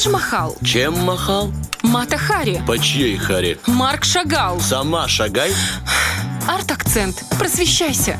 Тадж-Махал, 0.00 0.56
Чем 0.64 0.98
махал? 1.00 1.52
Мата 1.82 2.16
Хари, 2.16 2.62
По 2.66 2.78
чьей 2.78 3.18
харе? 3.18 3.58
Марк 3.66 4.04
Шагал. 4.04 4.58
Сама 4.58 5.06
шагай. 5.06 5.52
Арт-акцент. 6.48 7.22
Просвещайся. 7.38 8.16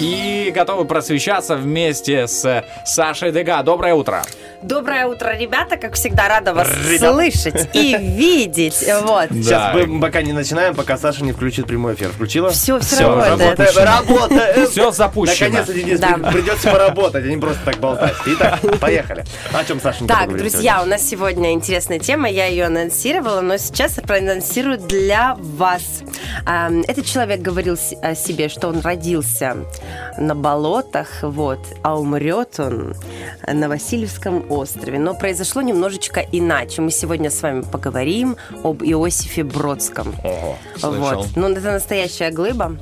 И 0.00 0.50
готовы 0.54 0.86
просвещаться 0.86 1.56
вместе 1.56 2.26
с 2.26 2.64
Сашей 2.86 3.30
Дега. 3.30 3.62
Доброе 3.62 3.92
утро. 3.92 4.22
Доброе 4.62 5.06
утро, 5.06 5.36
ребята. 5.36 5.76
Как 5.76 5.94
всегда, 5.94 6.26
рада 6.28 6.52
вас 6.52 6.68
Ребята. 6.88 7.12
слышать 7.12 7.68
и 7.74 7.96
видеть. 7.96 8.84
Вот. 9.02 9.28
Да. 9.30 9.42
Сейчас 9.42 9.74
мы 9.86 10.00
пока 10.00 10.22
не 10.22 10.32
начинаем, 10.32 10.74
пока 10.74 10.96
Саша 10.98 11.22
не 11.24 11.32
включит 11.32 11.66
прямой 11.66 11.94
эфир. 11.94 12.08
Включила? 12.10 12.50
Все, 12.50 12.78
все 12.80 12.96
Всё, 12.96 13.14
работает. 13.14 13.58
работает. 13.60 13.86
Работает! 13.88 14.68
Все 14.70 14.90
запущено. 14.90 15.48
Наконец-то, 15.50 15.72
Денис, 15.74 16.00
Да. 16.00 16.14
при- 16.14 16.32
придется 16.32 16.70
поработать, 16.70 17.24
а 17.24 17.28
не 17.28 17.36
просто 17.36 17.60
так 17.64 17.76
болтать. 17.78 18.14
Итак, 18.26 18.58
поехали. 18.80 19.24
О 19.52 19.64
чем 19.64 19.80
Саша 19.80 20.04
Так, 20.06 20.36
друзья, 20.36 20.82
у 20.82 20.86
нас 20.86 21.02
сегодня 21.02 21.52
интересная 21.52 21.98
тема. 22.00 22.28
Я 22.28 22.46
ее 22.46 22.64
анонсировала, 22.66 23.40
но 23.40 23.56
сейчас 23.58 23.96
я 23.96 24.02
проанонсирую 24.02 24.78
для 24.78 25.36
вас. 25.38 26.02
Этот 26.88 27.06
человек 27.06 27.40
говорил 27.40 27.76
с- 27.76 27.94
о 28.02 28.14
себе, 28.14 28.48
что 28.48 28.68
он 28.68 28.80
родился 28.80 29.56
на 30.18 30.34
болотах, 30.34 31.08
вот, 31.22 31.60
а 31.82 31.98
умрет 31.98 32.58
он 32.58 32.94
на 33.46 33.68
Васильевском 33.68 34.47
острове. 34.48 34.98
Но 34.98 35.14
произошло 35.14 35.62
немножечко 35.62 36.24
иначе. 36.32 36.82
Мы 36.82 36.90
сегодня 36.90 37.30
с 37.30 37.42
вами 37.42 37.62
поговорим 37.62 38.36
об 38.62 38.82
Иосифе 38.82 39.44
Бродском. 39.44 40.14
слышал. 40.76 41.22
Вот. 41.22 41.28
Ну, 41.36 41.48
это 41.48 41.72
настоящая 41.72 42.30
глыба. 42.30 42.76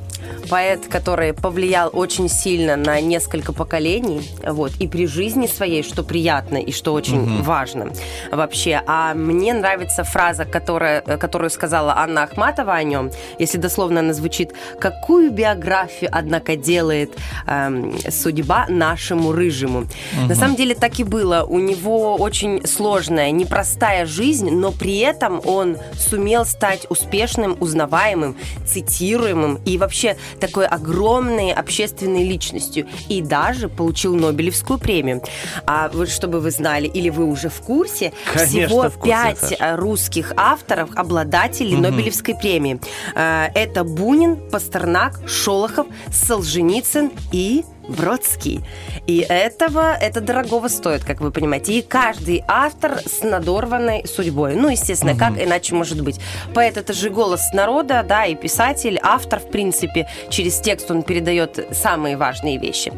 Поэт, 0.48 0.86
который 0.88 1.32
повлиял 1.32 1.90
очень 1.92 2.28
сильно 2.28 2.76
на 2.76 3.00
несколько 3.00 3.52
поколений, 3.52 4.30
вот, 4.44 4.72
и 4.78 4.86
при 4.86 5.06
жизни 5.06 5.46
своей, 5.46 5.82
что 5.82 6.02
приятно 6.02 6.56
и 6.56 6.72
что 6.72 6.92
очень 6.94 7.42
важно 7.42 7.90
вообще. 8.30 8.80
А 8.86 9.14
мне 9.14 9.54
нравится 9.54 10.04
фраза, 10.04 10.44
которая, 10.44 11.00
которую 11.00 11.50
сказала 11.50 11.96
Анна 11.96 12.22
Ахматова 12.22 12.74
о 12.74 12.82
нем, 12.82 13.10
если 13.38 13.58
дословно 13.58 14.00
она 14.00 14.12
звучит, 14.12 14.52
какую 14.80 15.30
биографию, 15.30 16.10
однако, 16.12 16.56
делает 16.56 17.16
эм, 17.46 17.96
судьба 18.10 18.66
нашему 18.68 19.32
рыжему. 19.32 19.86
На 20.28 20.34
самом 20.34 20.56
деле 20.56 20.74
так 20.74 20.98
и 21.00 21.04
было. 21.04 21.44
У 21.48 21.55
него 21.58 22.16
очень 22.16 22.66
сложная, 22.66 23.30
непростая 23.30 24.06
жизнь, 24.06 24.50
но 24.50 24.72
при 24.72 24.98
этом 24.98 25.40
он 25.44 25.76
сумел 25.94 26.44
стать 26.44 26.86
успешным, 26.90 27.56
узнаваемым, 27.60 28.36
цитируемым 28.66 29.60
и 29.64 29.78
вообще 29.78 30.16
такой 30.40 30.66
огромной 30.66 31.52
общественной 31.52 32.24
личностью. 32.24 32.86
И 33.08 33.20
даже 33.22 33.68
получил 33.68 34.14
Нобелевскую 34.14 34.78
премию. 34.78 35.22
А 35.66 35.88
вот 35.92 36.08
чтобы 36.08 36.40
вы 36.40 36.50
знали, 36.50 36.86
или 36.86 37.10
вы 37.10 37.24
уже 37.24 37.48
в 37.48 37.60
курсе, 37.60 38.12
Конечно, 38.32 38.66
всего 38.66 38.82
в 38.90 38.94
курсе, 38.94 39.10
пять 39.10 39.38
Саша. 39.38 39.76
русских 39.76 40.32
авторов, 40.36 40.90
обладателей 40.94 41.76
Нобелевской 41.76 42.34
премии. 42.34 42.80
Э, 43.14 43.48
Это 43.54 43.84
Бунин, 43.84 44.36
Пастернак, 44.50 45.20
Шолохов, 45.28 45.86
Солженицын 46.12 47.10
и 47.32 47.64
Бродский. 47.88 48.62
И 49.06 49.18
этого, 49.28 49.94
это 49.94 50.20
дорогого 50.20 50.68
стоит, 50.68 51.04
как 51.04 51.20
вы 51.20 51.30
понимаете. 51.30 51.72
И 51.74 51.82
каждый 51.82 52.42
автор 52.48 52.98
с 53.06 53.22
надорванной 53.22 54.06
судьбой. 54.06 54.54
Ну, 54.56 54.68
естественно, 54.68 55.16
как 55.16 55.42
иначе 55.42 55.74
может 55.74 56.00
быть. 56.02 56.20
Поэт 56.54 56.76
это 56.76 56.92
же 56.92 57.10
голос 57.10 57.40
народа, 57.52 58.04
да, 58.06 58.24
и 58.26 58.34
писатель, 58.34 58.98
автор, 59.02 59.40
в 59.40 59.50
принципе, 59.50 60.08
через 60.30 60.58
текст 60.60 60.90
он 60.90 61.02
передает 61.02 61.68
самые 61.72 62.16
важные 62.16 62.58
вещи. 62.58 62.92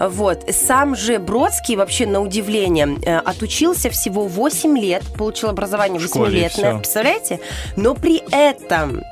Вот. 0.00 0.44
Сам 0.54 0.94
же 0.96 1.18
Бродский, 1.18 1.76
вообще, 1.76 2.06
на 2.06 2.20
удивление, 2.20 2.98
э, 3.04 3.18
отучился 3.18 3.90
всего 3.90 4.26
8 4.26 4.76
лет, 4.78 5.02
получил 5.16 5.48
образование 5.48 5.98
В 6.00 6.04
школе, 6.04 6.40
8-летное, 6.46 6.70
всё. 6.70 6.78
представляете? 6.78 7.40
Но 7.76 7.94
при 7.94 8.22
этом 8.30 9.02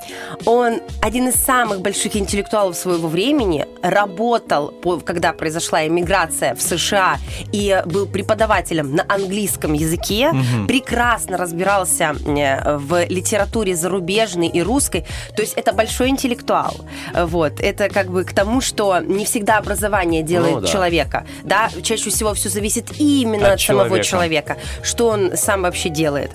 он 0.45 0.81
один 1.01 1.29
из 1.29 1.35
самых 1.37 1.81
больших 1.81 2.17
интеллектуалов 2.17 2.77
своего 2.77 3.09
времени, 3.09 3.67
работал, 3.83 4.69
по- 4.73 4.99
когда 5.23 5.33
произошла 5.35 5.87
эмиграция 5.87 6.57
в 6.57 6.61
США, 6.61 7.17
и 7.53 7.81
был 7.87 8.07
преподавателем 8.07 8.97
на 8.97 9.05
английском 9.09 9.73
языке, 9.73 10.33
прекрасно 10.67 11.37
разбирался 11.37 12.17
э, 12.27 12.77
в 12.79 13.05
литературе 13.09 13.77
зарубежной 13.77 14.49
и 14.49 14.61
русской, 14.63 15.07
то 15.37 15.43
есть 15.43 15.55
это 15.55 15.73
большой 15.73 16.09
интеллектуал. 16.09 16.75
Вот. 17.15 17.61
Это 17.61 17.89
как 17.89 18.09
бы 18.11 18.25
к 18.25 18.33
тому, 18.33 18.61
что 18.61 18.99
не 18.99 19.25
всегда 19.25 19.59
образование 19.59 20.23
делает 20.25 20.55
Ну 20.55 20.61
да. 20.63 20.67
человека, 20.67 21.25
да, 21.45 21.71
чаще 21.83 22.11
всего 22.11 22.35
все 22.35 22.49
зависит 22.49 22.99
именно 22.99 23.47
От 23.47 23.55
от, 23.55 23.61
самого 23.61 24.03
человека. 24.03 24.05
человека, 24.05 24.57
что 24.83 25.07
он 25.07 25.37
сам 25.37 25.63
вообще 25.63 25.89
делает. 25.89 26.33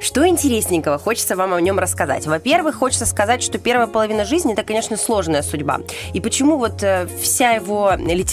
Что 0.00 0.26
интересненького 0.26 0.98
хочется 0.98 1.36
вам 1.36 1.54
о 1.54 1.60
нем 1.60 1.78
рассказать? 1.78 2.26
Во-первых, 2.26 2.74
хочется 2.74 3.06
сказать, 3.06 3.42
что 3.44 3.58
первая 3.58 3.86
половина 3.86 4.24
жизни 4.24 4.52
это, 4.54 4.64
конечно, 4.64 4.96
сложная 4.96 5.42
судьба. 5.42 5.78
И 6.12 6.20
почему 6.20 6.58
вот 6.58 6.82
э, 6.82 7.06
вся 7.22 7.52
его 7.52 7.92
литература, 7.96 8.23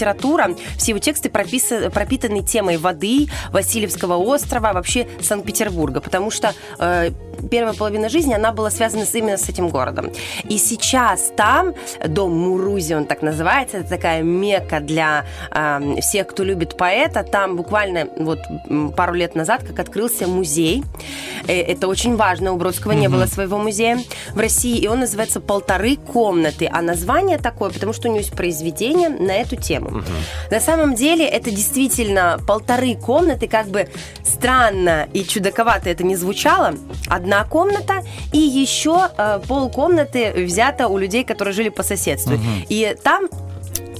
все 0.77 0.91
его 0.91 0.99
тексты 0.99 1.29
прописа- 1.29 1.89
пропитаны 1.89 2.41
темой 2.43 2.77
воды, 2.77 3.27
Васильевского 3.51 4.15
острова, 4.17 4.73
вообще 4.73 5.07
Санкт-Петербурга, 5.21 6.01
потому 6.01 6.31
что 6.31 6.53
э, 6.79 7.11
первая 7.49 7.73
половина 7.73 8.09
жизни 8.09 8.33
она 8.33 8.51
была 8.51 8.69
связана 8.69 9.05
с- 9.05 9.15
именно 9.15 9.37
с 9.37 9.49
этим 9.49 9.69
городом. 9.69 10.11
И 10.49 10.57
сейчас 10.57 11.31
там 11.35 11.73
дом 12.07 12.31
Мурузи, 12.37 12.93
он 12.93 13.05
так 13.05 13.21
называется, 13.21 13.77
это 13.77 13.89
такая 13.89 14.21
мека 14.21 14.79
для 14.79 15.25
э, 15.51 15.95
всех, 16.01 16.27
кто 16.27 16.43
любит 16.43 16.77
поэта. 16.77 17.23
Там 17.23 17.55
буквально 17.55 18.07
вот 18.17 18.39
пару 18.95 19.13
лет 19.13 19.35
назад, 19.35 19.63
как 19.67 19.79
открылся 19.79 20.27
музей. 20.27 20.83
Э, 21.47 21.61
Это 21.61 21.87
очень 21.87 22.15
важно. 22.15 22.53
У 22.53 22.57
Бродского 22.57 22.91
не 22.93 23.07
было 23.09 23.25
своего 23.25 23.57
музея 23.57 23.99
в 24.33 24.39
России, 24.39 24.77
и 24.77 24.87
он 24.87 24.99
называется 24.99 25.39
«Полторы 25.39 25.95
комнаты». 25.95 26.69
А 26.71 26.81
название 26.81 27.37
такое, 27.37 27.69
потому 27.71 27.93
что 27.93 28.07
у 28.07 28.11
него 28.11 28.19
есть 28.19 28.33
произведение 28.35 29.09
на 29.09 29.31
эту 29.33 29.55
тему. 29.55 29.80
На 30.49 30.59
самом 30.59 30.95
деле 30.95 31.25
это 31.25 31.51
действительно 31.51 32.39
полторы 32.47 32.95
комнаты, 32.95 33.47
как 33.47 33.67
бы 33.67 33.87
странно 34.23 35.07
и 35.13 35.23
чудаковато 35.23 35.89
это 35.89 36.03
не 36.03 36.15
звучало. 36.15 36.73
Одна 37.07 37.43
комната 37.43 38.03
и 38.31 38.39
еще 38.39 39.09
э, 39.17 39.39
полкомнаты 39.47 40.31
взято 40.45 40.87
у 40.87 40.97
людей, 40.97 41.23
которые 41.23 41.53
жили 41.53 41.69
по 41.69 41.83
соседству. 41.83 42.33
И 42.69 42.95
там 43.03 43.27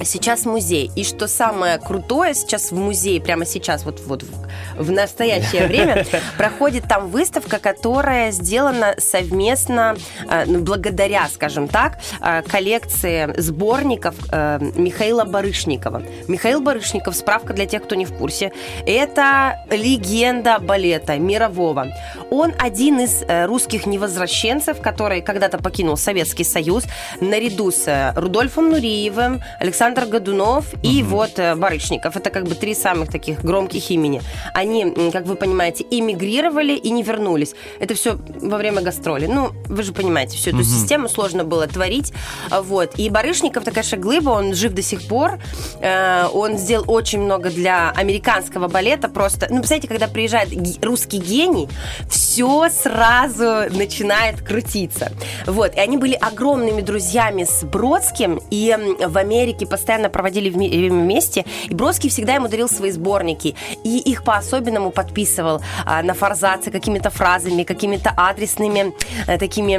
сейчас 0.04 0.44
музей. 0.44 0.90
И 0.96 1.04
что 1.04 1.28
самое 1.28 1.78
крутое, 1.78 2.34
сейчас 2.34 2.72
в 2.72 2.76
музее, 2.76 3.20
прямо 3.20 3.44
сейчас, 3.44 3.84
вот, 3.84 4.00
вот 4.06 4.22
в, 4.22 4.28
в 4.76 4.90
настоящее 4.90 5.66
время, 5.66 6.04
проходит 6.38 6.84
там 6.88 7.08
выставка, 7.08 7.58
которая 7.58 8.30
сделана 8.32 8.94
совместно, 8.98 9.96
э, 10.28 10.44
ну, 10.46 10.60
благодаря, 10.60 11.28
скажем 11.28 11.68
так, 11.68 12.00
э, 12.20 12.42
коллекции 12.42 13.32
сборников 13.38 14.14
э, 14.30 14.58
Михаила 14.74 15.24
Барышникова. 15.24 16.02
Михаил 16.28 16.60
Барышников, 16.60 17.14
справка 17.14 17.52
для 17.52 17.66
тех, 17.66 17.84
кто 17.84 17.94
не 17.94 18.04
в 18.04 18.12
курсе, 18.12 18.52
это 18.86 19.60
легенда 19.70 20.58
балета 20.58 21.16
мирового. 21.18 21.88
Он 22.30 22.52
один 22.58 23.00
из 23.00 23.22
русских 23.46 23.86
невозвращенцев, 23.86 24.80
который 24.80 25.22
когда-то 25.22 25.58
покинул 25.58 25.96
Советский 25.96 26.44
Союз, 26.44 26.84
наряду 27.20 27.70
с 27.70 28.12
Рудольфом 28.16 28.70
Нуриевым, 28.70 29.42
Александром 29.60 29.91
Годунов 30.06 30.66
и 30.82 31.02
вот 31.02 31.38
э, 31.38 31.54
Барышников. 31.54 32.16
Это 32.16 32.30
как 32.30 32.44
бы 32.44 32.54
три 32.54 32.74
самых 32.74 33.10
таких 33.10 33.44
громких 33.44 33.90
имени. 33.90 34.22
Они, 34.54 35.10
как 35.12 35.26
вы 35.26 35.36
понимаете, 35.36 35.84
эмигрировали 35.90 36.72
и 36.72 36.90
не 36.90 37.02
вернулись. 37.02 37.54
Это 37.80 37.94
все 37.94 38.18
во 38.40 38.56
время 38.58 38.80
гастроли. 38.80 39.26
Ну, 39.26 39.52
вы 39.66 39.82
же 39.82 39.92
понимаете, 39.92 40.36
всю 40.36 40.50
эту 40.50 40.64
систему 40.64 41.08
сложно 41.08 41.44
было 41.44 41.66
творить. 41.66 42.12
А, 42.50 42.62
Вот. 42.62 42.98
И 42.98 43.10
Барышников 43.10 43.64
такая 43.64 43.84
шаглыба, 43.84 44.30
он 44.30 44.54
жив 44.54 44.72
до 44.72 44.82
сих 44.82 45.06
пор. 45.08 45.38
Э, 45.80 46.26
Он 46.32 46.56
сделал 46.58 46.84
очень 46.90 47.20
много 47.20 47.50
для 47.50 47.90
американского 47.90 48.68
балета. 48.68 49.08
Просто, 49.08 49.46
ну, 49.50 49.58
представляете, 49.58 49.88
когда 49.88 50.08
приезжает 50.08 50.48
русский 50.82 51.18
гений, 51.18 51.68
все 52.08 52.68
сразу 52.70 53.64
начинает 53.70 54.40
крутиться. 54.40 55.12
Вот. 55.46 55.74
И 55.74 55.80
они 55.80 55.96
были 55.96 56.14
огромными 56.14 56.80
друзьями 56.80 57.44
с 57.44 57.64
Бродским, 57.64 58.40
и 58.50 58.76
в 59.06 59.16
Америке 59.18 59.66
постоянно 59.72 60.10
проводили 60.10 60.50
время 60.50 61.02
вместе, 61.02 61.46
и 61.70 61.74
Бродский 61.74 62.10
всегда 62.10 62.34
ему 62.34 62.48
дарил 62.48 62.68
свои 62.68 62.90
сборники, 62.90 63.54
и 63.84 63.96
их 63.98 64.22
по-особенному 64.22 64.90
подписывал 64.90 65.62
а, 65.86 66.02
на 66.02 66.12
форзаце 66.12 66.70
какими-то 66.70 67.08
фразами, 67.08 67.62
какими-то 67.62 68.12
адресными 68.14 68.92
э, 69.26 69.38
такими 69.38 69.74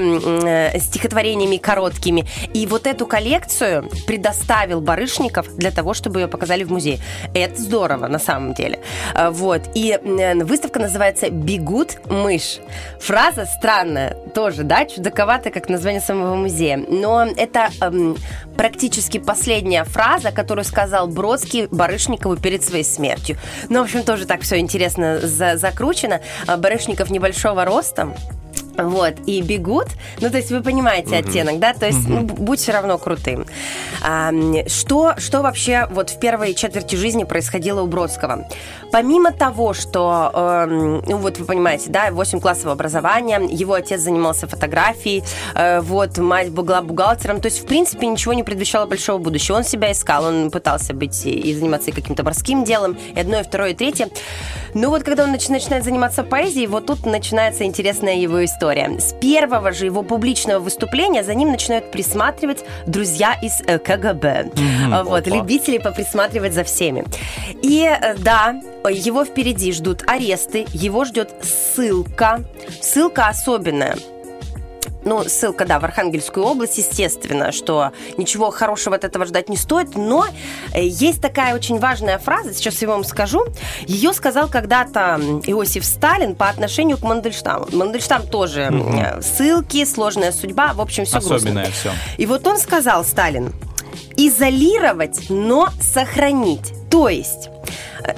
э, 0.45 0.79
стихотворениями 0.79 1.57
короткими. 1.57 2.25
И 2.55 2.65
вот 2.65 2.87
эту 2.87 3.05
коллекцию 3.05 3.87
предоставил 4.07 4.81
Барышников 4.81 5.55
для 5.57 5.69
того, 5.69 5.93
чтобы 5.93 6.21
ее 6.21 6.27
показали 6.27 6.63
в 6.63 6.71
музее. 6.71 6.97
Это 7.35 7.61
здорово, 7.61 8.07
на 8.07 8.19
самом 8.19 8.55
деле. 8.55 8.79
А, 9.13 9.29
Вот. 9.29 9.61
И 9.75 9.91
э, 9.91 10.43
выставка 10.43 10.79
называется 10.79 11.29
«Бегут 11.29 11.99
мышь». 12.09 12.57
Фраза 12.99 13.45
странная 13.45 14.17
тоже, 14.33 14.63
да, 14.63 14.85
чудаковатая, 14.85 15.53
как 15.53 15.69
название 15.69 16.01
самого 16.01 16.33
музея. 16.33 16.77
Но 16.77 17.27
это 17.37 17.69
эм, 17.81 18.17
практически 18.57 19.17
последняя 19.17 19.83
фраза, 19.83 20.31
которую 20.31 20.65
сказал 20.65 21.07
Бродский 21.07 21.67
Барышникову 21.67 22.37
перед 22.37 22.63
своей 22.63 22.83
смертью. 22.83 23.37
Ну, 23.69 23.79
в 23.79 23.83
общем, 23.83 24.03
тоже 24.03 24.25
так 24.25 24.41
все 24.41 24.59
интересно 24.59 25.19
за- 25.21 25.57
закручено. 25.57 26.21
А, 26.47 26.57
Барышников 26.57 27.09
небольшого 27.09 27.65
роста, 27.65 28.15
вот, 28.77 29.13
и 29.25 29.41
бегут. 29.41 29.87
Ну, 30.19 30.29
то 30.29 30.37
есть 30.37 30.51
вы 30.51 30.61
понимаете 30.61 31.17
оттенок, 31.17 31.59
да? 31.59 31.73
То 31.73 31.85
есть, 31.87 32.07
ну, 32.07 32.21
б- 32.21 32.33
будь 32.33 32.59
все 32.59 32.71
равно 32.71 32.97
крутым. 32.97 33.45
А, 34.03 34.31
что, 34.67 35.13
что 35.17 35.41
вообще 35.41 35.87
вот 35.91 36.09
в 36.09 36.19
первой 36.19 36.53
четверти 36.53 36.95
жизни 36.95 37.23
происходило 37.23 37.81
у 37.81 37.87
Бродского? 37.87 38.47
Помимо 38.91 39.31
того, 39.31 39.73
что, 39.73 40.31
эм, 40.33 41.03
ну, 41.07 41.17
вот 41.17 41.37
вы 41.39 41.45
понимаете, 41.45 41.89
да, 41.89 42.11
8 42.11 42.39
классов 42.39 42.67
образования, 42.67 43.39
его 43.49 43.73
отец 43.73 44.01
занимался 44.01 44.47
фотографией, 44.47 45.23
э, 45.55 45.79
вот, 45.81 46.17
мать 46.17 46.49
была 46.51 46.81
бухгалтером, 46.81 47.41
то 47.41 47.47
есть, 47.47 47.63
в 47.63 47.65
принципе, 47.65 48.07
ничего 48.07 48.33
не 48.33 48.43
предвещало 48.43 48.85
большого 48.85 49.17
будущего. 49.17 49.57
Он 49.57 49.63
себя 49.63 49.91
искал, 49.91 50.25
он 50.25 50.51
пытался 50.51 50.93
быть 50.93 51.25
и, 51.25 51.53
заниматься 51.55 51.91
каким-то 51.91 52.23
морским 52.23 52.63
делом, 52.63 52.97
и 53.15 53.19
одно, 53.19 53.39
и 53.39 53.43
второе, 53.43 53.71
и 53.71 53.73
третье. 53.73 54.09
Но 54.73 54.89
вот 54.89 55.03
когда 55.03 55.23
он 55.23 55.33
нач- 55.33 55.51
начинает 55.51 55.83
заниматься 55.83 56.23
поэзией, 56.23 56.67
вот 56.67 56.85
тут 56.87 57.05
начинается 57.05 57.63
интересная 57.63 58.15
его 58.15 58.43
история. 58.43 58.62
С 58.99 59.13
первого 59.13 59.71
же 59.71 59.85
его 59.85 60.03
публичного 60.03 60.59
выступления 60.59 61.23
за 61.23 61.33
ним 61.33 61.51
начинают 61.51 61.91
присматривать 61.91 62.63
друзья 62.85 63.37
из 63.41 63.61
э, 63.65 63.79
КГБ. 63.79 64.51
А, 64.91 65.03
Вот, 65.03 65.27
Опа. 65.27 65.35
любители 65.35 65.77
поприсматривать 65.77 66.53
за 66.53 66.63
всеми. 66.63 67.05
И 67.61 67.83
э, 67.83 68.15
да, 68.17 68.59
его 68.89 69.25
впереди 69.25 69.71
ждут 69.71 70.03
аресты, 70.07 70.65
его 70.73 71.05
ждет 71.05 71.31
ссылка. 71.41 72.43
Ссылка 72.81 73.27
особенная. 73.27 73.97
Ну, 75.05 75.23
ссылка, 75.27 75.65
да, 75.65 75.79
в 75.79 75.85
Архангельскую 75.85 76.45
область, 76.45 76.77
естественно, 76.77 77.51
что 77.51 77.91
ничего 78.17 78.51
хорошего 78.51 78.95
от 78.95 79.03
этого 79.03 79.25
ждать 79.25 79.49
не 79.49 79.57
стоит, 79.57 79.95
но 79.95 80.25
э, 80.73 80.85
есть 80.85 81.21
такая 81.21 81.55
очень 81.55 81.79
важная 81.79 82.17
фраза, 82.19 82.53
сейчас 82.53 82.81
я 82.81 82.87
вам 82.87 83.03
скажу. 83.03 83.45
Ее 83.85 84.13
сказал 84.13 84.47
когда-то 84.47 85.19
Иосиф 85.45 85.85
Сталин 85.85 86.35
по 86.35 86.49
отношению 86.49 86.97
к 86.97 87.01
Мандельштаму. 87.03 87.67
Мандельштам 87.71 88.27
тоже 88.27 88.69
э, 88.71 89.21
ссылки, 89.21 89.85
сложная 89.85 90.31
судьба, 90.31 90.73
в 90.73 90.81
общем, 90.81 91.05
все 91.05 91.17
Особенное 91.17 91.69
все. 91.71 91.91
и 92.17 92.25
вот 92.25 92.45
он 92.47 92.57
сказал, 92.57 93.03
Сталин, 93.03 93.53
изолировать, 94.15 95.29
но 95.29 95.69
сохранить. 95.81 96.73
То 96.89 97.09
есть 97.09 97.49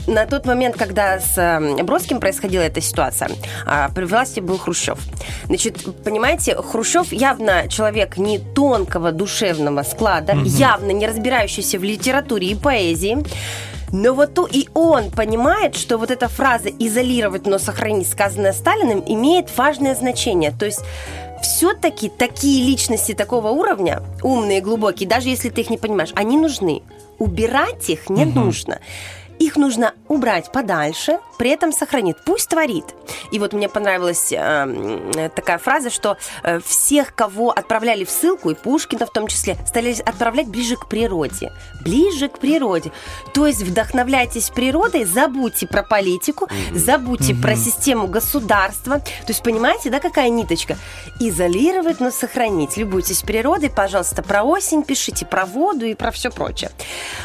на 0.07 0.25
тот 0.25 0.45
момент, 0.45 0.75
когда 0.77 1.19
с 1.19 1.37
э, 1.37 1.83
Бродским 1.83 2.19
происходила 2.19 2.61
эта 2.61 2.81
ситуация, 2.81 3.29
а, 3.65 3.89
при 3.89 4.05
власти 4.05 4.39
был 4.39 4.57
Хрущев. 4.57 4.99
Значит, 5.45 5.77
понимаете, 6.03 6.55
Хрущев 6.55 7.11
явно 7.11 7.67
человек 7.69 8.17
не 8.17 8.39
тонкого 8.39 9.11
душевного 9.11 9.83
склада, 9.83 10.33
явно 10.43 10.91
не 10.91 11.07
разбирающийся 11.07 11.79
в 11.79 11.83
литературе 11.83 12.49
и 12.49 12.55
поэзии. 12.55 13.17
Но 13.91 14.13
вот 14.13 14.33
то 14.33 14.47
и 14.51 14.67
он 14.73 15.11
понимает, 15.11 15.75
что 15.75 15.97
вот 15.97 16.11
эта 16.11 16.27
фраза 16.27 16.69
«изолировать, 16.69 17.45
но 17.45 17.59
сохранить», 17.59 18.09
сказанная 18.09 18.51
Сталиным, 18.51 19.03
имеет 19.05 19.55
важное 19.57 19.95
значение. 19.95 20.51
То 20.51 20.65
есть 20.65 20.81
все-таки 21.41 22.09
такие 22.09 22.65
личности 22.65 23.13
такого 23.13 23.49
уровня, 23.49 24.01
умные, 24.23 24.61
глубокие, 24.61 25.07
даже 25.07 25.29
если 25.29 25.49
ты 25.49 25.61
их 25.61 25.69
не 25.69 25.77
понимаешь, 25.77 26.11
они 26.15 26.37
нужны. 26.37 26.81
Убирать 27.19 27.89
их 27.89 28.09
не 28.09 28.25
нужно. 28.25 28.79
Их 29.39 29.57
нужно 29.57 29.93
убрать 30.07 30.51
подальше, 30.51 31.19
при 31.37 31.49
этом 31.49 31.71
сохранить. 31.71 32.15
Пусть 32.25 32.49
творит. 32.49 32.85
И 33.31 33.39
вот 33.39 33.53
мне 33.53 33.67
понравилась 33.67 34.31
э, 34.31 35.29
такая 35.35 35.57
фраза, 35.57 35.89
что 35.89 36.17
э, 36.43 36.59
всех, 36.65 37.13
кого 37.15 37.51
отправляли 37.51 38.05
в 38.05 38.09
ссылку, 38.09 38.49
и 38.49 38.53
Пушкина 38.53 39.05
в 39.05 39.11
том 39.11 39.27
числе, 39.27 39.57
стали 39.67 39.93
отправлять 40.05 40.47
ближе 40.47 40.75
к 40.75 40.87
природе. 40.87 41.51
Ближе 41.83 42.29
к 42.29 42.39
природе. 42.39 42.91
То 43.33 43.47
есть 43.47 43.61
вдохновляйтесь 43.61 44.49
природой, 44.49 45.05
забудьте 45.05 45.67
про 45.67 45.83
политику, 45.83 46.47
забудьте 46.71 47.35
про 47.35 47.55
систему 47.55 48.07
государства. 48.07 48.99
То 48.99 49.29
есть 49.29 49.43
понимаете, 49.43 49.89
да, 49.89 49.99
какая 49.99 50.29
ниточка? 50.29 50.77
Изолировать, 51.19 51.99
но 51.99 52.11
сохранить. 52.11 52.77
Любуйтесь 52.77 53.21
природой, 53.21 53.69
пожалуйста, 53.69 54.23
про 54.23 54.43
осень 54.43 54.83
пишите, 54.83 55.25
про 55.25 55.45
воду 55.45 55.85
и 55.85 55.93
про 55.93 56.11
все 56.11 56.29
прочее. 56.29 56.71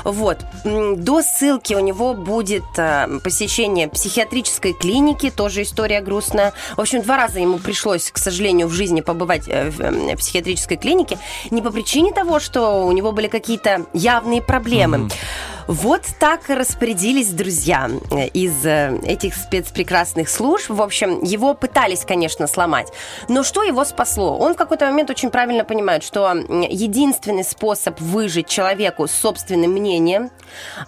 Вот. 0.04 0.38
До 0.64 1.22
ссылки 1.22 1.74
у 1.74 1.80
него 1.80 1.99
будет 2.14 2.64
э, 2.76 3.20
посещение 3.22 3.88
психиатрической 3.88 4.72
клиники, 4.72 5.30
тоже 5.30 5.62
история 5.62 6.00
грустная. 6.00 6.52
В 6.76 6.80
общем, 6.80 7.02
два 7.02 7.16
раза 7.16 7.40
ему 7.40 7.58
пришлось, 7.58 8.10
к 8.10 8.18
сожалению, 8.18 8.68
в 8.68 8.72
жизни 8.72 9.00
побывать 9.00 9.48
э, 9.48 9.70
в 9.70 10.16
психиатрической 10.16 10.76
клинике. 10.76 11.18
Не 11.50 11.62
по 11.62 11.70
причине 11.70 12.12
того, 12.12 12.40
что 12.40 12.86
у 12.86 12.92
него 12.92 13.12
были 13.12 13.28
какие-то 13.28 13.86
явные 13.92 14.42
проблемы. 14.42 15.08
Вот 15.70 16.02
так 16.18 16.48
распорядились 16.48 17.28
друзья 17.28 17.88
э, 18.10 18.26
из 18.26 18.66
э, 18.66 18.98
этих 19.04 19.36
спецпрекрасных 19.36 20.28
служб. 20.28 20.68
В 20.68 20.82
общем, 20.82 21.22
его 21.22 21.54
пытались, 21.54 22.04
конечно, 22.04 22.48
сломать. 22.48 22.88
Но 23.28 23.44
что 23.44 23.62
его 23.62 23.84
спасло? 23.84 24.36
Он 24.36 24.54
в 24.54 24.56
какой-то 24.56 24.86
момент 24.86 25.10
очень 25.10 25.30
правильно 25.30 25.62
понимает, 25.62 26.02
что 26.02 26.32
единственный 26.32 27.44
способ 27.44 28.00
выжить 28.00 28.48
человеку 28.48 29.06
с 29.06 29.12
собственным 29.12 29.70
мнением, 29.70 30.32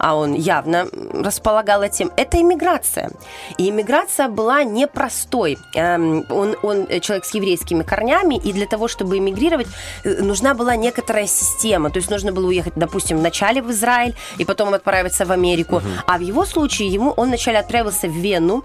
а 0.00 0.16
он 0.16 0.34
явно 0.34 0.88
располагал 1.14 1.84
этим, 1.84 2.10
это 2.16 2.40
иммиграция. 2.40 3.12
И 3.58 3.70
иммиграция 3.70 4.26
была 4.26 4.64
непростой. 4.64 5.58
Эм, 5.76 6.26
Он, 6.28 6.56
он 6.64 6.86
э, 6.88 6.98
человек 6.98 7.24
с 7.24 7.32
еврейскими 7.34 7.84
корнями, 7.84 8.34
и 8.34 8.52
для 8.52 8.66
того, 8.66 8.88
чтобы 8.88 9.18
эмигрировать, 9.18 9.68
э, 10.02 10.22
нужна 10.22 10.54
была 10.54 10.74
некоторая 10.74 11.28
система. 11.28 11.90
То 11.90 11.98
есть 11.98 12.10
нужно 12.10 12.32
было 12.32 12.48
уехать, 12.48 12.72
допустим, 12.74 13.18
вначале 13.18 13.62
в 13.62 13.70
Израиль, 13.70 14.16
и 14.38 14.44
потом 14.44 14.71
отправиться 14.74 15.24
в 15.24 15.32
Америку. 15.32 15.82
А 16.06 16.18
в 16.18 16.20
его 16.20 16.44
случае 16.44 16.88
ему 16.88 17.10
он 17.10 17.28
вначале 17.28 17.58
отправился 17.58 18.08
в 18.08 18.16
Вену, 18.16 18.64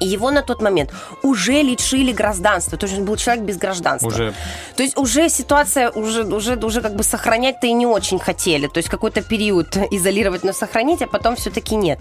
и 0.00 0.06
его 0.06 0.30
на 0.30 0.42
тот 0.42 0.62
момент 0.62 0.90
уже 1.22 1.62
лишили 1.62 2.12
гражданства. 2.12 2.78
То 2.78 2.86
есть 2.86 2.98
он 2.98 3.04
был 3.04 3.16
человек 3.16 3.44
без 3.44 3.58
гражданства. 3.58 4.08
Уже 4.08 4.34
То 4.76 4.82
есть 4.82 4.98
уже 4.98 5.28
ситуация, 5.28 5.90
уже, 5.90 6.24
уже, 6.24 6.56
уже 6.56 6.80
как 6.80 6.94
бы 6.96 7.02
сохранять-то 7.02 7.66
и 7.66 7.72
не 7.72 7.86
очень 7.86 8.18
хотели. 8.18 8.66
То 8.66 8.78
есть 8.78 8.88
какой-то 8.88 9.22
период 9.22 9.76
изолировать, 9.90 10.42
но 10.44 10.52
сохранить, 10.52 11.02
а 11.02 11.06
потом 11.06 11.36
все-таки 11.36 11.76
нет. 11.76 12.00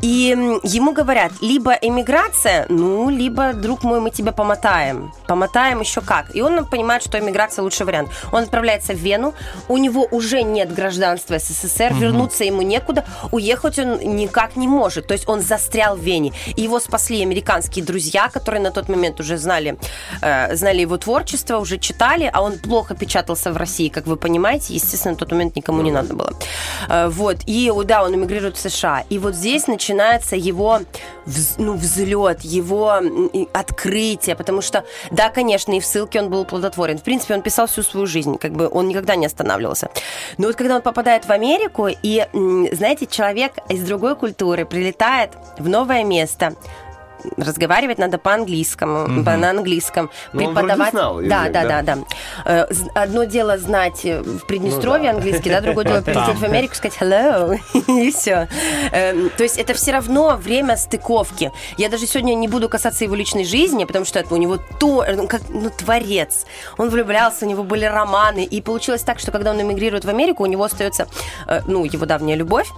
И 0.00 0.34
ему 0.62 0.92
говорят, 0.92 1.32
либо 1.40 1.72
эмиграция, 1.72 2.66
ну, 2.68 3.10
либо, 3.10 3.52
друг 3.52 3.84
мой, 3.84 4.00
мы 4.00 4.10
тебя 4.10 4.32
помотаем. 4.32 5.12
Помотаем 5.26 5.80
еще 5.80 6.00
как. 6.00 6.34
И 6.34 6.40
он 6.40 6.64
понимает, 6.66 7.02
что 7.02 7.18
эмиграция 7.18 7.62
лучший 7.62 7.86
вариант. 7.86 8.10
Он 8.32 8.42
отправляется 8.42 8.94
в 8.94 8.96
Вену, 8.96 9.34
у 9.68 9.76
него 9.76 10.06
уже 10.10 10.42
нет 10.42 10.72
гражданства 10.72 11.38
СССР, 11.38 11.92
вернуться 11.94 12.44
ему 12.44 12.62
некуда, 12.62 13.04
уехать 13.32 13.78
он 13.78 13.98
никак 14.16 14.56
не 14.56 14.68
может. 14.68 15.06
То 15.06 15.14
есть 15.14 15.28
он 15.28 15.40
застрял 15.40 15.96
в 15.96 16.00
Вене. 16.00 16.32
Его 16.56 16.80
спасли 16.80 17.18
американские 17.34 17.84
друзья, 17.84 18.28
которые 18.28 18.62
на 18.62 18.70
тот 18.70 18.88
момент 18.88 19.20
уже 19.20 19.36
знали, 19.36 19.76
э, 20.22 20.54
знали 20.56 20.82
его 20.82 20.96
творчество, 20.96 21.58
уже 21.58 21.78
читали, 21.78 22.30
а 22.32 22.42
он 22.42 22.58
плохо 22.58 22.94
печатался 22.94 23.52
в 23.52 23.56
России, 23.56 23.88
как 23.88 24.06
вы 24.06 24.16
понимаете. 24.16 24.74
Естественно, 24.74 25.14
на 25.14 25.18
тот 25.18 25.32
момент 25.32 25.56
никому 25.56 25.82
не 25.82 25.90
надо 25.90 26.14
было. 26.14 26.32
Э, 26.88 27.08
вот. 27.08 27.38
И, 27.46 27.72
да, 27.84 28.04
он 28.04 28.14
эмигрирует 28.14 28.56
в 28.56 28.70
США. 28.70 29.04
И 29.10 29.18
вот 29.18 29.34
здесь 29.34 29.66
начинается 29.66 30.36
его 30.36 30.80
вз- 31.26 31.54
ну, 31.58 31.74
взлет, 31.74 32.42
его 32.42 33.00
открытие, 33.52 34.36
потому 34.36 34.62
что, 34.62 34.84
да, 35.10 35.30
конечно, 35.30 35.72
и 35.72 35.80
в 35.80 35.84
ссылке 35.84 36.20
он 36.20 36.30
был 36.30 36.44
плодотворен. 36.44 36.98
В 36.98 37.02
принципе, 37.02 37.34
он 37.34 37.42
писал 37.42 37.66
всю 37.66 37.82
свою 37.82 38.06
жизнь, 38.06 38.38
как 38.38 38.52
бы 38.52 38.68
он 38.68 38.88
никогда 38.88 39.16
не 39.16 39.26
останавливался. 39.26 39.88
Но 40.38 40.46
вот 40.46 40.56
когда 40.56 40.76
он 40.76 40.82
попадает 40.82 41.24
в 41.26 41.30
Америку, 41.32 41.88
и, 41.88 42.26
знаете, 42.72 43.06
человек 43.06 43.52
из 43.68 43.82
другой 43.82 44.14
культуры 44.14 44.64
прилетает 44.64 45.30
в 45.58 45.68
новое 45.68 46.04
место, 46.04 46.54
разговаривать 47.36 47.98
надо 47.98 48.18
по-английскому, 48.18 49.24
по- 49.24 49.36
на 49.36 49.50
английском, 49.50 50.10
Ну, 50.32 50.38
преподавать. 50.40 50.76
вроде 50.76 50.90
знал 50.90 51.20
язык, 51.20 51.30
да, 51.30 51.48
да, 51.48 51.62
да? 51.62 51.82
да, 51.82 51.96
да. 51.96 52.02
Э, 52.44 52.66
Одно 52.94 53.24
дело 53.24 53.58
знать 53.58 54.04
э, 54.04 54.20
в 54.22 54.46
Приднестровье 54.46 55.12
Ну 55.12 55.18
да. 55.20 55.24
английский, 55.24 55.50
да, 55.50 55.60
другое 55.60 55.84
дело 55.84 56.00
прилететь 56.02 56.38
в 56.38 56.44
Америку, 56.44 56.74
сказать 56.74 56.98
hello, 57.00 57.58
и 57.88 58.10
все. 58.10 58.48
То 58.90 59.42
есть 59.42 59.58
это 59.58 59.74
все 59.74 59.92
равно 59.92 60.36
время 60.36 60.76
стыковки. 60.76 61.52
Я 61.76 61.88
даже 61.88 62.06
сегодня 62.06 62.34
не 62.34 62.48
буду 62.48 62.68
касаться 62.68 63.04
его 63.04 63.14
личной 63.14 63.44
жизни, 63.44 63.84
потому 63.84 64.04
что 64.04 64.18
это 64.18 64.34
у 64.34 64.36
него 64.36 64.58
то, 64.78 65.04
ну, 65.14 65.26
как, 65.28 65.42
ну, 65.48 65.70
творец. 65.70 66.44
Он 66.78 66.88
влюблялся, 66.90 67.46
у 67.46 67.48
него 67.48 67.62
были 67.64 67.84
романы, 67.84 68.44
и 68.44 68.60
получилось 68.60 69.02
так, 69.02 69.18
что 69.18 69.30
когда 69.32 69.50
он 69.50 69.60
эмигрирует 69.60 70.04
в 70.04 70.08
Америку, 70.08 70.42
у 70.42 70.46
него 70.46 70.64
остается, 70.64 71.06
э, 71.46 71.60
ну, 71.66 71.84
его 71.84 72.06
давняя 72.06 72.36
любовь, 72.36 72.68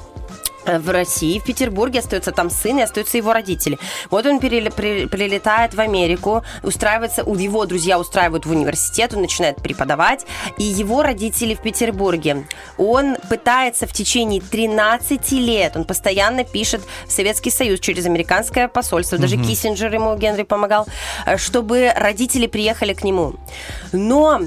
в 0.66 0.90
России, 0.90 1.38
в 1.38 1.44
Петербурге 1.44 2.00
остается 2.00 2.32
там 2.32 2.50
сын 2.50 2.78
и 2.78 2.82
остаются 2.82 3.16
его 3.16 3.32
родители. 3.32 3.78
Вот 4.10 4.26
он 4.26 4.40
при- 4.40 5.06
прилетает 5.06 5.74
в 5.74 5.80
Америку, 5.80 6.42
устраивается, 6.62 7.22
у 7.24 7.34
его 7.36 7.66
друзья 7.66 7.98
устраивают 7.98 8.46
в 8.46 8.50
университет, 8.50 9.14
он 9.14 9.22
начинает 9.22 9.56
преподавать, 9.56 10.26
и 10.58 10.64
его 10.64 11.02
родители 11.02 11.54
в 11.54 11.60
Петербурге. 11.60 12.46
Он 12.78 13.16
пытается 13.28 13.86
в 13.86 13.92
течение 13.92 14.40
13 14.40 15.32
лет, 15.32 15.76
он 15.76 15.84
постоянно 15.84 16.44
пишет 16.44 16.82
в 17.06 17.12
Советский 17.12 17.50
Союз 17.50 17.80
через 17.80 18.06
американское 18.06 18.68
посольство, 18.68 19.18
даже 19.18 19.36
Киссинджер 19.36 19.92
ему 19.94 20.16
Генри 20.16 20.42
помогал, 20.42 20.86
э, 21.26 21.36
чтобы 21.36 21.92
родители 21.96 22.46
приехали 22.46 22.92
к 22.94 23.04
нему. 23.04 23.34
Но 23.92 24.40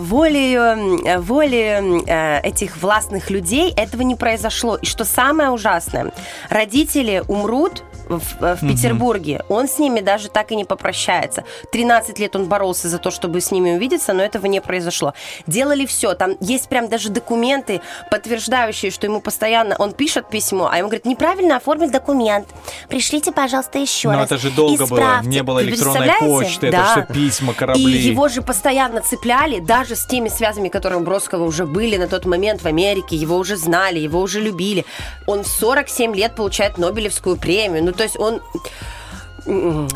волею, 0.00 0.98
э, 1.04 1.18
волею 1.18 2.02
э, 2.06 2.40
этих 2.40 2.78
властных 2.78 3.30
людей 3.30 3.70
этого 3.76 4.02
не 4.02 4.14
произошло. 4.14 4.76
И 4.76 4.86
что 4.86 5.04
самое 5.04 5.50
ужасное, 5.50 6.12
родители 6.48 7.22
умрут 7.28 7.84
в, 8.08 8.56
в 8.56 8.60
Петербурге, 8.60 9.44
он 9.48 9.68
с 9.68 9.78
ними 9.78 10.00
даже 10.00 10.28
так 10.28 10.50
и 10.52 10.56
не 10.56 10.64
попрощается. 10.64 11.44
13 11.72 12.18
лет 12.18 12.36
он 12.36 12.46
боролся 12.46 12.88
за 12.88 12.98
то, 12.98 13.10
чтобы 13.10 13.40
с 13.40 13.50
ними 13.50 13.72
увидеться, 13.76 14.12
но 14.12 14.22
этого 14.22 14.46
не 14.46 14.60
произошло. 14.60 15.14
Делали 15.46 15.86
все. 15.86 16.14
Там 16.14 16.36
есть 16.40 16.68
прям 16.68 16.88
даже 16.88 17.10
документы, 17.10 17.80
подтверждающие, 18.10 18.90
что 18.90 19.06
ему 19.06 19.20
постоянно... 19.20 19.76
Он 19.78 19.92
пишет 19.92 20.28
письмо, 20.28 20.68
а 20.70 20.78
ему 20.78 20.88
говорит, 20.88 21.06
неправильно 21.06 21.56
оформил 21.56 21.90
документ. 21.90 22.48
Пришлите, 22.88 23.32
пожалуйста, 23.32 23.78
еще 23.78 24.08
Но 24.08 24.16
раз. 24.16 24.26
это 24.26 24.38
же 24.38 24.50
долго 24.50 24.86
было, 24.86 24.98
Исправьте». 24.98 25.28
не 25.28 25.42
было 25.42 25.62
электронной 25.62 26.12
почты, 26.20 26.70
Да. 26.70 26.92
это 26.96 27.04
все 27.12 27.14
письма, 27.14 27.54
корабли. 27.54 27.82
И 27.84 28.08
его 28.08 28.28
же 28.28 28.42
постоянно 28.42 29.00
цепляли, 29.00 29.60
даже 29.60 29.96
с 29.96 30.06
теми 30.06 30.28
связями, 30.28 30.68
которые 30.68 31.00
у 31.00 31.04
Бродского 31.04 31.44
уже 31.44 31.66
были 31.66 31.96
на 31.96 32.08
тот 32.08 32.24
момент 32.26 32.62
в 32.62 32.66
Америке. 32.66 33.16
Его 33.16 33.36
уже 33.36 33.56
знали, 33.56 33.98
его 33.98 34.20
уже 34.20 34.40
любили. 34.40 34.84
Он 35.26 35.42
в 35.44 35.48
47 35.48 36.14
лет 36.14 36.34
получает 36.34 36.78
Нобелевскую 36.78 37.36
премию. 37.36 37.84
Ну, 37.84 37.92
то 37.98 38.04
есть 38.04 38.18
он 38.18 38.40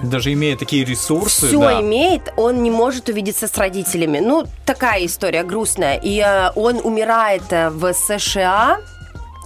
Даже 0.03 0.33
имея 0.33 0.57
такие 0.57 0.85
ресурсы, 0.85 1.47
все 1.47 1.61
да. 1.61 1.81
имеет, 1.81 2.33
он 2.37 2.63
не 2.63 2.71
может 2.71 3.09
увидеться 3.09 3.47
с 3.47 3.59
родителями. 3.59 4.19
Ну, 4.19 4.45
такая 4.65 5.05
история 5.05 5.45
грустная. 5.45 6.01
И 6.03 6.21
э, 6.21 6.51
он 6.55 6.81
умирает 6.83 7.43
э, 7.51 7.69
в 7.71 7.93
США. 7.93 8.81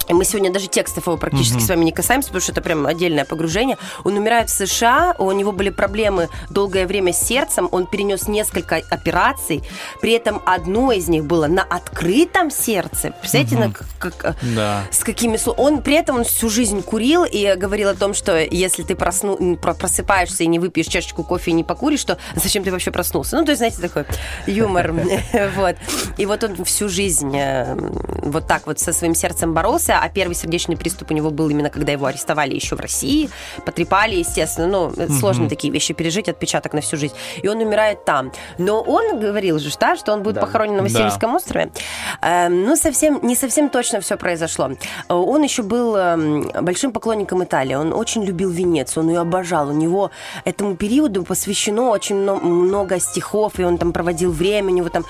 Мы 0.08 0.24
сегодня 0.24 0.52
даже 0.52 0.68
текстов 0.68 1.06
его 1.06 1.16
практически 1.16 1.60
с 1.60 1.68
вами 1.68 1.84
не 1.84 1.92
касаемся, 1.92 2.28
потому 2.28 2.42
что 2.42 2.52
это 2.52 2.60
прям 2.62 2.86
отдельное 2.86 3.24
погружение. 3.24 3.76
Он 4.04 4.16
умирает 4.16 4.50
в 4.50 4.52
США, 4.52 5.14
у 5.18 5.30
него 5.32 5.52
были 5.52 5.70
проблемы 5.70 6.28
долгое 6.50 6.86
время 6.86 7.12
с 7.12 7.20
сердцем, 7.20 7.68
он 7.72 7.86
перенес 7.86 8.28
несколько 8.28 8.76
операций, 8.90 9.62
при 10.00 10.12
этом 10.12 10.42
одно 10.46 10.92
из 10.92 11.08
них 11.08 11.24
было 11.24 11.46
на 11.46 11.62
открытом 11.62 12.50
сердце. 12.50 13.12
Представляете, 13.20 13.56
на 13.56 13.72
как- 13.98 14.36
Да. 14.54 14.82
с 14.90 15.04
какими 15.04 15.36
он 15.58 15.82
при 15.82 15.94
этом 15.94 16.16
он 16.16 16.24
всю 16.24 16.48
жизнь 16.48 16.82
курил 16.82 17.24
и 17.24 17.54
говорил 17.56 17.90
о 17.90 17.94
том, 17.94 18.14
что 18.14 18.38
если 18.38 18.82
ты 18.82 18.94
просну... 18.94 19.56
просыпаешься 19.56 20.44
и 20.44 20.46
не 20.46 20.58
выпьешь 20.58 20.86
чашечку 20.86 21.22
кофе 21.24 21.50
и 21.50 21.54
не 21.54 21.64
покуришь, 21.64 22.04
то 22.04 22.18
зачем 22.34 22.64
ты 22.64 22.70
вообще 22.70 22.90
проснулся? 22.90 23.36
Ну, 23.36 23.44
то 23.44 23.52
есть, 23.52 23.58
знаете, 23.58 23.80
такой 23.80 24.04
юмор. 24.46 24.92
Вот. 25.56 25.76
И 26.16 26.26
вот 26.26 26.44
он 26.44 26.64
всю 26.64 26.88
жизнь 26.88 27.36
э, 27.36 27.74
вот 28.22 28.46
так 28.46 28.66
вот 28.66 28.78
со 28.80 28.92
своим 28.92 29.14
сердцем 29.14 29.54
боролся, 29.54 29.95
а 30.02 30.08
первый 30.08 30.34
сердечный 30.34 30.76
приступ 30.76 31.10
у 31.10 31.14
него 31.14 31.30
был 31.30 31.48
именно 31.48 31.70
когда 31.70 31.92
его 31.92 32.06
арестовали 32.06 32.54
еще 32.54 32.76
в 32.76 32.80
России, 32.80 33.28
потрепали, 33.64 34.16
естественно. 34.16 34.66
Ну, 34.66 34.90
это 34.90 35.12
сложно 35.12 35.48
такие 35.48 35.72
вещи 35.72 35.94
пережить, 35.94 36.28
отпечаток 36.28 36.72
на 36.72 36.80
всю 36.80 36.96
жизнь. 36.96 37.14
И 37.42 37.48
он 37.48 37.58
умирает 37.58 38.04
там. 38.04 38.32
Но 38.58 38.80
он 38.82 39.20
говорил 39.20 39.58
же, 39.58 39.70
да, 39.80 39.96
что 39.96 40.12
он 40.12 40.22
будет 40.22 40.40
похоронен 40.40 40.76
на 40.76 40.82
Васильевском 40.82 41.34
острове. 41.34 41.70
Э, 42.22 42.48
Ну, 42.48 42.76
совсем, 42.76 43.20
не 43.22 43.34
совсем 43.36 43.68
точно 43.68 44.00
все 44.00 44.16
произошло. 44.16 44.70
Э, 45.08 45.14
Он 45.14 45.42
еще 45.42 45.62
был 45.62 45.96
эм, 45.96 46.50
большим 46.62 46.92
поклонником 46.92 47.42
Италии. 47.44 47.74
Он 47.74 47.92
очень 47.92 48.24
любил 48.24 48.50
Венецию, 48.50 49.04
он 49.04 49.10
ее 49.10 49.20
обожал. 49.20 49.68
У 49.68 49.72
него 49.72 50.10
этому 50.44 50.76
периоду 50.76 51.22
посвящено 51.24 51.90
очень 51.90 52.16
мно- 52.16 52.40
много 52.40 52.98
стихов, 53.00 53.58
и 53.58 53.64
он 53.64 53.78
там 53.78 53.92
проводил 53.92 54.32
время, 54.32 54.72
у 54.72 54.74
него 54.76 54.88
там 54.88 55.04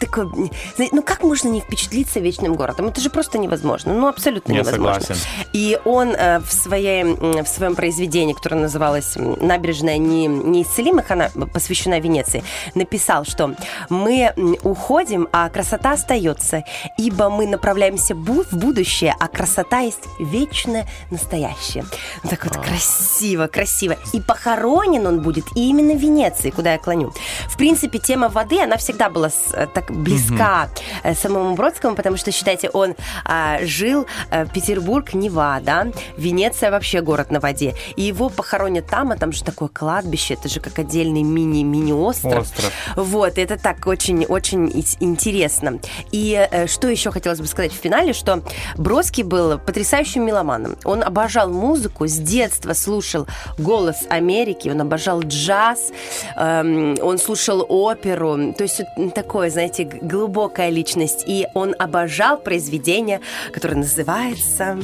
такой... 0.00 0.50
Ну, 0.92 1.02
как 1.02 1.22
можно 1.22 1.48
не 1.48 1.60
впечатлиться 1.60 2.20
вечным 2.20 2.54
городом? 2.54 2.86
Это 2.88 3.00
же 3.00 3.10
просто 3.10 3.38
невозможно. 3.38 3.73
Ну, 3.84 4.06
абсолютно 4.06 4.52
Я 4.52 4.60
невозможно. 4.60 5.00
согласен. 5.00 5.24
И 5.52 5.78
он 5.84 6.14
э, 6.14 6.40
в, 6.40 6.52
своей, 6.52 7.04
в 7.04 7.46
своем 7.46 7.74
произведении, 7.74 8.32
которое 8.32 8.56
называлось 8.56 9.14
«Набережная 9.16 9.98
не, 9.98 10.26
неисцелимых», 10.26 11.10
она 11.10 11.30
посвящена 11.52 12.00
Венеции, 12.00 12.42
написал, 12.74 13.24
что 13.24 13.54
мы 13.88 14.32
уходим, 14.62 15.28
а 15.32 15.48
красота 15.48 15.92
остается, 15.92 16.64
ибо 16.98 17.30
мы 17.30 17.46
направляемся 17.46 18.14
в 18.14 18.56
будущее, 18.56 19.14
а 19.18 19.28
красота 19.28 19.80
есть 19.80 20.04
вечное 20.18 20.86
настоящее. 21.10 21.84
Ну, 22.22 22.30
Так 22.30 22.44
вот 22.44 22.56
красиво, 22.56 23.46
красиво. 23.46 23.96
И 24.12 24.20
похоронен 24.20 25.06
он 25.06 25.20
будет 25.20 25.44
именно 25.54 25.94
в 25.94 25.98
Венеции, 26.00 26.50
куда 26.50 26.72
я 26.72 26.78
клоню. 26.78 27.12
В 27.54 27.56
принципе, 27.56 28.00
тема 28.00 28.28
воды, 28.28 28.60
она 28.60 28.76
всегда 28.76 29.08
была 29.08 29.30
э, 29.52 29.68
так 29.72 29.92
близка 29.92 30.68
э, 31.04 31.14
самому 31.14 31.54
Бродскому, 31.54 31.94
потому 31.94 32.16
что, 32.16 32.32
считайте, 32.32 32.68
он 32.68 32.96
а, 33.24 33.58
жил 33.62 34.08
э, 34.32 34.44
Петербург, 34.52 35.14
Нева, 35.14 35.60
да, 35.62 35.86
Венеция 36.16 36.72
вообще 36.72 37.00
город 37.00 37.30
на 37.30 37.38
воде. 37.38 37.76
И 37.94 38.02
его 38.02 38.28
похоронят 38.28 38.88
там, 38.88 39.12
а 39.12 39.16
там 39.16 39.30
же 39.30 39.44
такое 39.44 39.68
кладбище, 39.68 40.34
это 40.34 40.48
же 40.48 40.58
как 40.58 40.80
отдельный 40.80 41.22
мини-мини-остров. 41.22 42.42
Остров. 42.42 42.72
Вот, 42.96 43.38
это 43.38 43.56
так 43.56 43.86
очень-очень 43.86 44.72
интересно. 44.98 45.78
И 46.10 46.48
э, 46.50 46.66
что 46.66 46.88
еще 46.88 47.12
хотелось 47.12 47.38
бы 47.38 47.46
сказать 47.46 47.72
в 47.72 47.76
финале, 47.76 48.14
что 48.14 48.42
Бродский 48.76 49.22
был 49.22 49.60
потрясающим 49.60 50.26
меломаном. 50.26 50.76
Он 50.82 51.04
обожал 51.04 51.50
музыку, 51.50 52.08
с 52.08 52.18
детства 52.18 52.72
слушал 52.72 53.28
«Голос 53.58 54.06
Америки», 54.08 54.70
он 54.70 54.80
обожал 54.80 55.20
джаз, 55.22 55.92
эм, 56.34 56.96
он 57.00 57.18
слушал 57.18 57.43
оперу. 57.52 58.52
То 58.54 58.64
есть 58.64 58.82
такое, 59.14 59.50
знаете, 59.50 59.84
глубокая 59.84 60.70
личность. 60.70 61.24
И 61.26 61.46
он 61.54 61.74
обожал 61.78 62.38
произведение, 62.38 63.20
которое 63.52 63.76
называется 63.76 64.78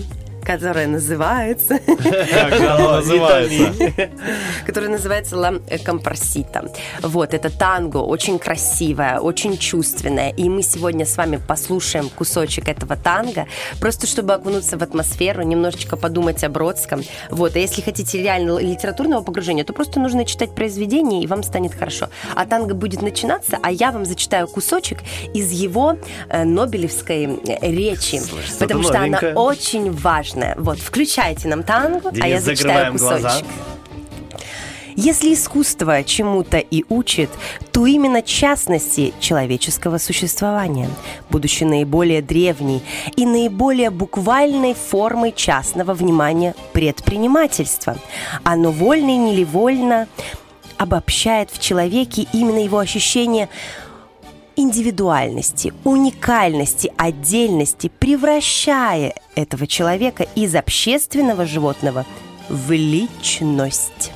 которое 0.50 0.88
называется, 0.88 1.78
Как 1.78 2.52
оно 2.60 2.96
называется? 2.96 3.72
которое 4.66 4.88
называется 4.88 5.36
«Ла 5.36 5.54
Компарсита». 5.84 6.72
Вот, 7.02 7.34
это 7.34 7.56
танго, 7.56 7.98
очень 7.98 8.38
красивое, 8.40 9.20
очень 9.20 9.56
чувственное. 9.56 10.30
И 10.30 10.48
мы 10.48 10.62
сегодня 10.62 11.06
с 11.06 11.16
вами 11.16 11.36
послушаем 11.36 12.08
кусочек 12.08 12.68
этого 12.68 12.96
танго, 12.96 13.46
просто 13.80 14.08
чтобы 14.08 14.34
окунуться 14.34 14.76
в 14.76 14.82
атмосферу, 14.82 15.42
немножечко 15.42 15.96
подумать 15.96 16.42
о 16.42 16.48
Бродском. 16.48 17.02
Вот, 17.30 17.54
а 17.54 17.58
если 17.60 17.80
хотите 17.80 18.20
реально 18.20 18.58
литературного 18.58 19.22
погружения, 19.22 19.62
то 19.62 19.72
просто 19.72 20.00
нужно 20.00 20.24
читать 20.24 20.52
произведение, 20.56 21.22
и 21.22 21.28
вам 21.28 21.44
станет 21.44 21.74
хорошо. 21.74 22.08
А 22.34 22.44
танго 22.44 22.74
будет 22.74 23.02
начинаться, 23.02 23.56
а 23.62 23.70
я 23.70 23.92
вам 23.92 24.04
зачитаю 24.04 24.48
кусочек 24.48 24.98
из 25.32 25.52
его 25.52 25.96
э, 26.28 26.42
Нобелевской 26.42 27.26
э, 27.26 27.70
речи, 27.70 28.20
потому 28.58 28.82
что 28.82 28.98
она 28.98 29.20
очень 29.36 29.92
важная. 30.40 30.54
Вот, 30.58 30.78
включайте 30.78 31.48
нам 31.48 31.62
танго, 31.62 32.10
а 32.10 32.26
я 32.26 32.40
Денис, 32.40 32.44
зачитаю 32.44 32.92
закрываем 32.92 32.92
кусочек. 32.92 33.20
глаза. 33.20 33.42
Если 34.96 35.32
искусство 35.32 36.02
чему-то 36.02 36.58
и 36.58 36.84
учит, 36.88 37.30
то 37.72 37.86
именно 37.86 38.22
частности 38.22 39.14
человеческого 39.18 39.98
существования, 39.98 40.90
будучи 41.30 41.64
наиболее 41.64 42.20
древней 42.20 42.82
и 43.16 43.24
наиболее 43.24 43.90
буквальной 43.90 44.74
формой 44.74 45.32
частного 45.32 45.94
внимания 45.94 46.54
предпринимательства. 46.72 47.96
Оно 48.42 48.72
вольно 48.72 49.10
и 49.10 49.16
невольно 49.16 50.06
обобщает 50.76 51.50
в 51.50 51.60
человеке 51.60 52.26
именно 52.32 52.62
его 52.62 52.78
ощущение 52.78 53.48
индивидуальности, 54.60 55.72
уникальности, 55.84 56.92
отдельности, 56.96 57.90
превращая 57.98 59.14
этого 59.34 59.66
человека 59.66 60.26
из 60.34 60.54
общественного 60.54 61.46
животного 61.46 62.04
в 62.48 62.70
личность. 62.72 64.12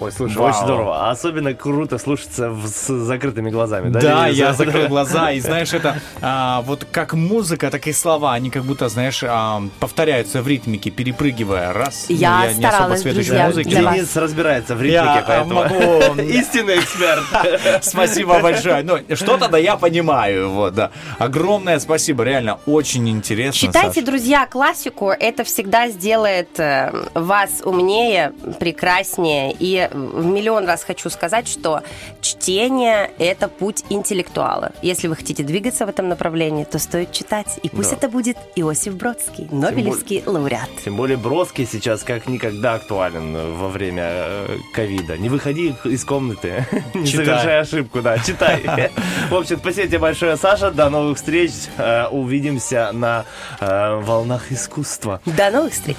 Ой, 0.00 0.10
слушай, 0.12 0.38
Вау. 0.38 0.48
очень 0.48 0.64
здорово. 0.64 1.06
А 1.06 1.10
особенно 1.10 1.52
круто 1.52 1.98
слушаться 1.98 2.50
в- 2.50 2.66
с 2.66 2.86
закрытыми 2.90 3.50
глазами, 3.50 3.90
да? 3.90 4.00
Да, 4.00 4.26
я 4.28 4.54
закрыл 4.54 4.88
глаза, 4.88 5.30
и 5.32 5.40
знаешь, 5.40 5.74
это 5.74 6.00
а, 6.22 6.62
вот 6.62 6.86
как 6.90 7.12
музыка, 7.12 7.70
так 7.70 7.86
и 7.86 7.92
слова, 7.92 8.32
они 8.32 8.48
как 8.50 8.64
будто, 8.64 8.88
знаешь, 8.88 9.22
а, 9.22 9.62
повторяются 9.78 10.40
в 10.40 10.48
ритмике, 10.48 10.90
перепрыгивая. 10.90 11.72
Раз, 11.74 12.06
ну, 12.08 12.16
Я 12.16 12.52
не 12.54 12.64
особо 12.64 12.94
сведущий 12.96 13.10
в 13.10 13.26
друзья, 13.28 13.46
музыке. 13.46 13.68
для 13.70 13.82
вас. 13.82 13.94
Денис 13.94 14.16
разбирается 14.16 14.74
в 14.74 14.82
ритмике, 14.82 15.04
Я 15.04 15.18
а, 15.18 15.22
поэтому... 15.26 15.54
могу... 15.54 16.20
Истинный 16.22 16.78
эксперт. 16.78 17.22
Спасибо 17.84 18.40
большое. 18.40 18.82
Ну, 18.82 18.98
что-то 19.16 19.48
да 19.48 19.58
я 19.58 19.76
понимаю, 19.76 20.50
вот, 20.50 20.74
да. 20.74 20.90
Огромное 21.18 21.78
спасибо, 21.78 22.24
реально, 22.24 22.58
очень 22.64 23.06
интересно. 23.08 23.68
Читайте, 23.68 23.96
Саш. 24.00 24.04
друзья, 24.04 24.46
классику. 24.46 25.10
Это 25.10 25.44
всегда 25.44 25.88
сделает 25.88 26.58
э, 26.58 26.90
вас 27.14 27.60
умнее, 27.64 28.32
прекраснее. 28.58 29.54
И 29.58 29.89
в 29.92 30.24
миллион 30.24 30.66
раз 30.66 30.84
хочу 30.84 31.10
сказать, 31.10 31.48
что 31.48 31.82
чтение– 32.20 33.10
это 33.18 33.48
путь 33.48 33.84
интеллектуала. 33.90 34.72
Если 34.82 35.08
вы 35.08 35.16
хотите 35.16 35.42
двигаться 35.42 35.86
в 35.86 35.88
этом 35.88 36.08
направлении, 36.08 36.64
то 36.64 36.78
стоит 36.78 37.12
читать. 37.12 37.58
И 37.62 37.68
пусть 37.68 37.90
Да. 37.90 37.96
это 37.96 38.08
будет 38.08 38.36
Иосиф 38.56 38.94
Бродский, 38.94 39.48
Нобелевский 39.50 40.22
лауреат. 40.26 40.68
Тем 40.84 40.96
более 40.96 41.16
Бродский 41.16 41.66
сейчас 41.66 42.02
как 42.02 42.26
никогда 42.28 42.74
актуален 42.74 43.56
во 43.56 43.68
время 43.68 44.02
э, 44.06 44.56
ковида. 44.74 45.16
Не 45.18 45.28
выходи 45.28 45.74
из 45.84 46.04
комнаты, 46.04 46.66
не 46.94 47.06
совершай 47.06 47.60
ошибку, 47.60 48.00
да, 48.02 48.18
читай. 48.18 48.62
В 49.30 49.34
общем, 49.34 49.58
спасибо 49.58 49.88
тебе 49.88 49.98
большое, 49.98 50.36
Саша. 50.36 50.70
До 50.70 50.88
новых 50.90 51.16
встреч. 51.16 51.52
Э, 51.76 52.06
Увидимся 52.10 52.90
на 52.92 53.24
э, 53.60 53.94
волнах 54.02 54.50
искусства. 54.52 55.20
До 55.26 55.50
новых 55.50 55.72
встреч! 55.72 55.96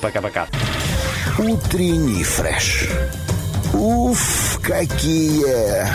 Пока-пока. 0.00 0.46
Утренний 1.38 2.24
фреш. 2.24 2.88
Уф, 3.74 4.58
какие 4.62 5.86